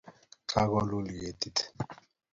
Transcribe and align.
Kakolul 0.49 1.07
ketit 1.19 1.57